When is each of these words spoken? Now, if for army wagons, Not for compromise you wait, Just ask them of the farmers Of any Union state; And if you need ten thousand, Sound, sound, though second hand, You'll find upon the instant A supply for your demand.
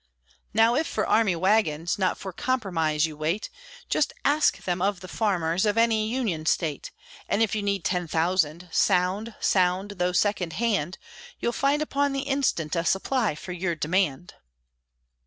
Now, 0.51 0.73
if 0.73 0.87
for 0.87 1.05
army 1.05 1.35
wagons, 1.35 1.99
Not 1.99 2.17
for 2.17 2.33
compromise 2.33 3.05
you 3.05 3.15
wait, 3.15 3.51
Just 3.87 4.13
ask 4.25 4.57
them 4.63 4.81
of 4.81 5.01
the 5.01 5.07
farmers 5.07 5.63
Of 5.63 5.77
any 5.77 6.07
Union 6.09 6.47
state; 6.47 6.89
And 7.29 7.43
if 7.43 7.53
you 7.53 7.61
need 7.61 7.83
ten 7.85 8.07
thousand, 8.07 8.67
Sound, 8.71 9.35
sound, 9.39 9.91
though 9.97 10.11
second 10.11 10.53
hand, 10.53 10.97
You'll 11.39 11.51
find 11.51 11.83
upon 11.83 12.13
the 12.13 12.21
instant 12.21 12.75
A 12.75 12.83
supply 12.83 13.35
for 13.35 13.51
your 13.51 13.75
demand. 13.75 14.33